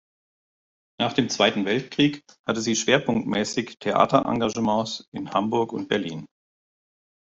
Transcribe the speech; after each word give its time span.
Nach 0.99 1.13
dem 1.13 1.29
Zweiten 1.29 1.65
Weltkrieg 1.65 2.23
hatte 2.47 2.59
sie 2.59 2.75
schwerpunktmäßig 2.75 3.77
Theaterengagements 3.77 5.07
in 5.11 5.29
Hamburg 5.29 5.73
und 5.73 5.89
Berlin. 5.89 6.25